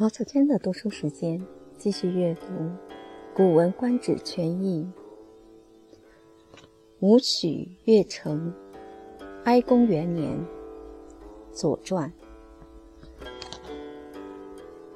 [0.00, 1.46] 毛小娟的读书时间，
[1.76, 2.46] 继续阅读
[3.34, 4.88] 《古文观止全译》。
[7.00, 8.50] 武曲越城，
[9.44, 10.38] 哀公元年，
[11.52, 12.10] 《左传》。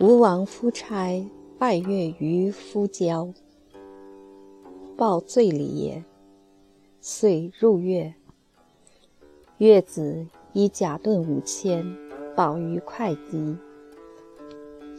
[0.00, 1.24] 吴王夫差
[1.60, 3.32] 拜月于夫郊，
[4.96, 6.04] 报罪礼也，
[7.00, 8.12] 遂入越。
[9.58, 11.86] 越子以甲盾五千，
[12.34, 13.56] 保于会稽。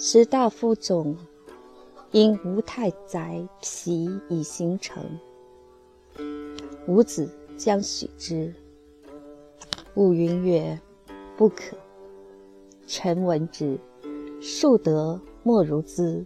[0.02, 1.13] 时大夫总
[2.12, 5.03] 因吴太宰皮以形成，
[6.88, 8.53] 伍子将许之。
[9.95, 10.80] 吾云曰
[11.35, 11.75] ：“不可。”
[12.88, 13.77] 臣闻之。
[14.39, 16.25] 树德莫如兹，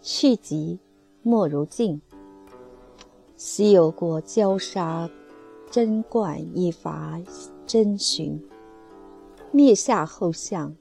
[0.00, 0.78] 去疾
[1.22, 2.00] 莫如尽。
[3.36, 5.10] 昔有过交杀
[5.70, 7.20] 贞观一伐
[7.66, 8.42] 真寻，
[9.52, 10.74] 灭夏后相。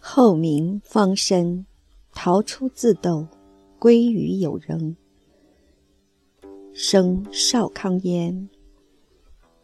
[0.00, 1.66] 后民方生，
[2.14, 3.26] 逃出自斗，
[3.78, 4.96] 归于有人。
[6.72, 8.48] 生少康焉，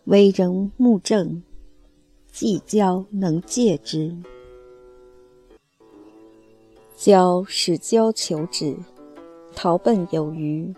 [0.04, 1.42] 为人目正，
[2.30, 4.16] 既交能戒之。
[6.96, 8.76] 交使交求之，
[9.54, 10.74] 逃奔有余，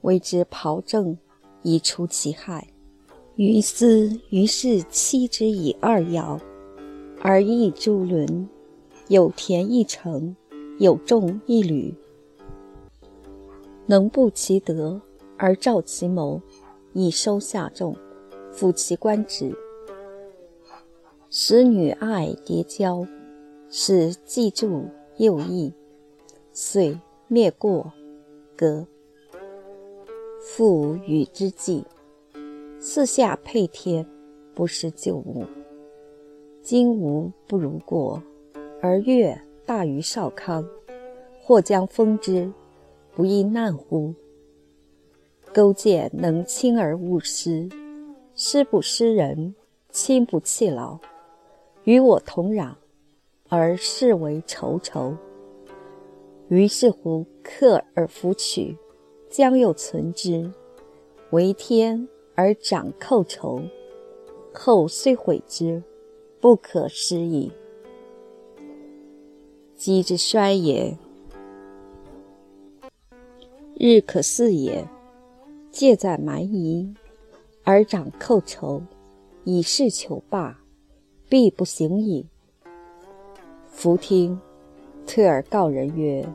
[0.00, 1.16] 谓之庖正，
[1.62, 2.66] 以除其害。
[3.36, 6.40] 于斯于是弃之以二爻，
[7.20, 8.48] 而益诸伦。
[9.08, 10.34] 有田一城，
[10.80, 11.94] 有众一旅，
[13.86, 15.00] 能布其德
[15.36, 16.42] 而照其谋，
[16.92, 17.96] 以收下众，
[18.50, 19.56] 辅其官职，
[21.30, 23.06] 使女爱叠交，
[23.68, 24.86] 使既助
[25.18, 25.72] 又益，
[26.52, 27.92] 遂灭过，
[28.56, 28.84] 革。
[30.40, 31.84] 复与之计，
[32.80, 34.04] 四下配天，
[34.52, 35.44] 不失旧物。
[36.60, 38.20] 今无不如过。
[38.80, 40.64] 而越大于少康，
[41.40, 42.50] 或将封之，
[43.14, 44.14] 不亦难乎？
[45.52, 47.68] 勾践能亲而勿失，
[48.34, 49.54] 失不失人，
[49.90, 50.98] 亲不弃老，
[51.84, 52.74] 与我同壤，
[53.48, 55.16] 而视为仇仇。
[56.48, 58.76] 于是乎克而弗取，
[59.30, 60.52] 将又存之，
[61.30, 63.62] 为天而长寇仇，
[64.52, 65.82] 后虽毁之，
[66.38, 67.50] 不可失矣。
[69.86, 70.98] 机之衰也，
[73.78, 74.84] 日可似也。
[75.70, 76.92] 戒在蛮夷，
[77.62, 78.82] 而长寇仇，
[79.44, 80.58] 以事求霸，
[81.28, 82.26] 必不行矣。
[83.68, 84.36] 夫听，
[85.06, 86.28] 退而告人曰：“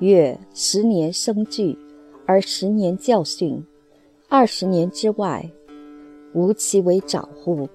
[0.00, 1.78] 月十年生聚，
[2.26, 3.64] 而十年教训，
[4.28, 5.48] 二十年之外，
[6.34, 7.68] 无其为长乎？”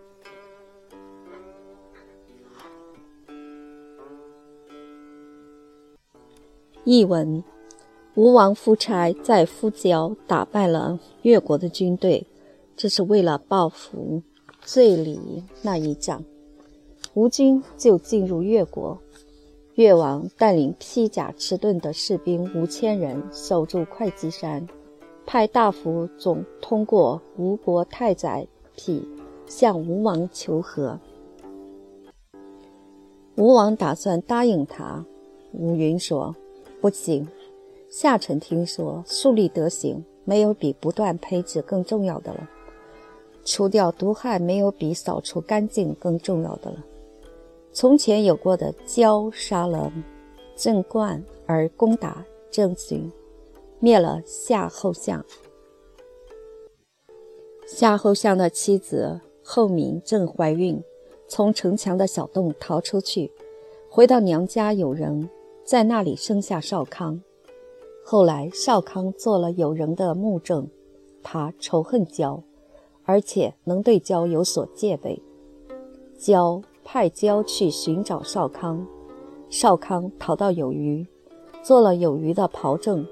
[6.90, 7.44] 译文：
[8.16, 12.26] 吴王夫差在夫郊打败了越国的军队，
[12.78, 14.24] 这是为了报复
[14.62, 16.24] 罪里那一仗。
[17.14, 18.98] 吴军就进入越国，
[19.74, 24.66] 越王带领披甲持盾的士兵五千人守住会稽山，
[25.26, 29.06] 派大夫总通过吴国太宰匹
[29.46, 30.98] 向吴王求和。
[33.36, 35.06] 吴王打算答应他，
[35.52, 36.34] 吴云说。
[36.80, 37.28] 不行，
[37.90, 42.48] 夏臣听说树立德行，没有比不断培植更重要的了；
[43.44, 46.84] 除掉毒害，没有比扫除干净更重要的了。
[47.74, 49.92] 从前有过的焦杀了
[50.56, 53.12] 郑冠而攻打郑寻，
[53.80, 55.26] 灭了夏后相。
[57.66, 60.82] 夏后相的妻子后敏正怀孕，
[61.28, 63.32] 从城墙的小洞逃出去，
[63.90, 65.28] 回到娘家有人。
[65.68, 67.20] 在那里生下少康，
[68.06, 70.66] 后来少康做了有人的墓正，
[71.22, 72.42] 他仇恨焦，
[73.04, 75.22] 而且能对焦有所戒备。
[76.18, 78.88] 焦派焦去寻找少康，
[79.50, 81.06] 少康逃到有余，
[81.62, 83.06] 做了有余的袍正，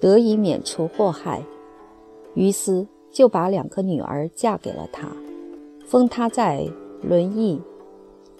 [0.00, 1.42] 得以免除祸害。
[2.34, 5.08] 于斯就把两个女儿嫁给了他，
[5.84, 6.68] 封他在
[7.02, 7.60] 轮邑，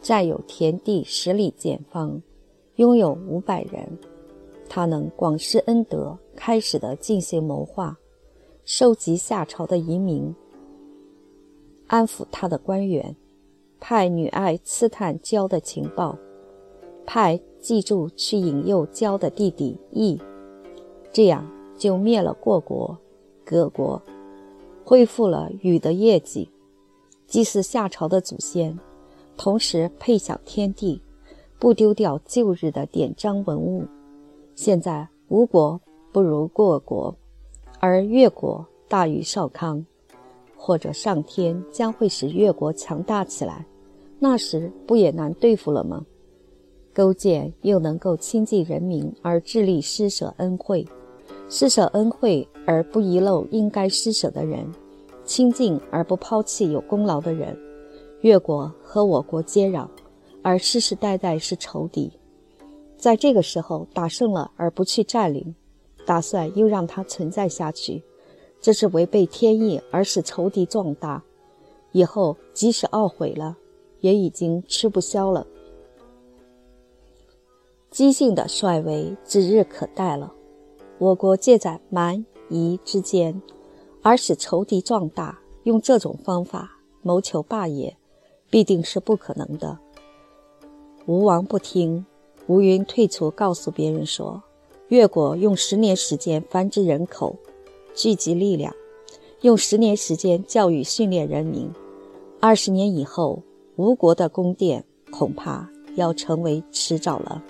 [0.00, 2.22] 占有田地十里见方。
[2.76, 3.88] 拥有五百人，
[4.68, 7.96] 他能广施恩德，开始的进行谋划，
[8.66, 10.34] 收集夏朝的移民，
[11.86, 13.16] 安抚他的官员，
[13.80, 16.18] 派女爱刺探焦的情报，
[17.06, 20.20] 派记住去引诱焦的弟弟义，
[21.10, 22.94] 这样就灭了过国、
[23.42, 24.00] 各国，
[24.84, 26.50] 恢复了禹的业绩，
[27.26, 28.78] 祭祀夏朝的祖先，
[29.34, 31.00] 同时配享天地。
[31.58, 33.84] 不丢掉旧日的典章文物。
[34.54, 35.80] 现在吴国
[36.12, 37.14] 不如过国，
[37.80, 39.84] 而越国大于少康，
[40.56, 43.66] 或者上天将会使越国强大起来，
[44.18, 46.04] 那时不也难对付了吗？
[46.94, 50.86] 勾践又能够亲近人民而致力施舍恩惠，
[51.48, 54.66] 施舍恩惠而不遗漏应该施舍的人，
[55.24, 57.56] 亲近而不抛弃有功劳的人。
[58.22, 59.86] 越国和我国接壤，
[60.46, 62.08] 而世世代代是仇敌。
[62.96, 65.56] 在这个时候打胜了而不去占领，
[66.06, 68.00] 打算又让它存在下去，
[68.60, 71.20] 这是违背天意而使仇敌壮大。
[71.90, 73.56] 以后即使懊悔了，
[73.98, 75.44] 也已经吃不消了。
[77.90, 80.32] 姬姓的帅为指日可待了。
[80.98, 83.42] 我国借在蛮夷之间，
[84.00, 86.70] 而使仇敌壮大，用这种方法
[87.02, 87.96] 谋求霸业，
[88.48, 89.80] 必定是不可能的。
[91.06, 92.04] 吴王不听。
[92.48, 94.42] 吴云退出，告诉别人说
[94.88, 97.36] ：“越国用十年时间繁殖人口，
[97.94, 98.74] 聚集力量，
[99.42, 101.70] 用十年时间教育训练人民。
[102.40, 103.42] 二十年以后，
[103.76, 107.42] 吴国的宫殿恐怕要成为迟早了。”